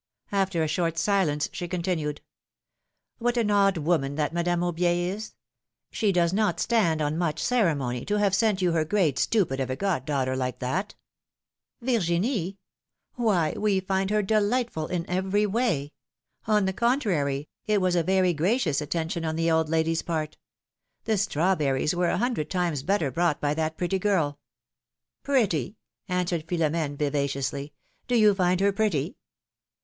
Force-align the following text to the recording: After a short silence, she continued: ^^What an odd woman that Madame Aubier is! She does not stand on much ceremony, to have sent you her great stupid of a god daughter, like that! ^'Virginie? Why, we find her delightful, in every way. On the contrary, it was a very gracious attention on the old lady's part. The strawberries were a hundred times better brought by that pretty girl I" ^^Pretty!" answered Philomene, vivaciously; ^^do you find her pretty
After 0.31 0.63
a 0.63 0.67
short 0.67 0.97
silence, 0.97 1.47
she 1.53 1.67
continued: 1.67 2.21
^^What 3.21 3.37
an 3.37 3.51
odd 3.51 3.77
woman 3.77 4.15
that 4.15 4.33
Madame 4.33 4.61
Aubier 4.61 5.09
is! 5.11 5.35
She 5.91 6.11
does 6.11 6.33
not 6.33 6.59
stand 6.59 7.03
on 7.03 7.19
much 7.19 7.39
ceremony, 7.39 8.03
to 8.05 8.15
have 8.17 8.33
sent 8.33 8.63
you 8.63 8.71
her 8.71 8.83
great 8.83 9.19
stupid 9.19 9.59
of 9.59 9.69
a 9.69 9.75
god 9.75 10.05
daughter, 10.05 10.35
like 10.35 10.57
that! 10.57 10.95
^'Virginie? 11.83 12.57
Why, 13.13 13.53
we 13.55 13.79
find 13.79 14.09
her 14.09 14.23
delightful, 14.23 14.87
in 14.87 15.07
every 15.07 15.45
way. 15.45 15.93
On 16.47 16.65
the 16.65 16.73
contrary, 16.73 17.47
it 17.67 17.79
was 17.79 17.95
a 17.95 18.01
very 18.01 18.33
gracious 18.33 18.81
attention 18.81 19.23
on 19.23 19.35
the 19.35 19.51
old 19.51 19.69
lady's 19.69 20.01
part. 20.01 20.35
The 21.03 21.15
strawberries 21.19 21.93
were 21.93 22.09
a 22.09 22.17
hundred 22.17 22.49
times 22.49 22.81
better 22.81 23.11
brought 23.11 23.39
by 23.39 23.53
that 23.53 23.77
pretty 23.77 23.99
girl 23.99 24.39
I" 25.23 25.27
^^Pretty!" 25.29 25.75
answered 26.09 26.45
Philomene, 26.47 26.97
vivaciously; 26.97 27.71
^^do 28.09 28.17
you 28.17 28.33
find 28.33 28.59
her 28.61 28.71
pretty 28.71 29.17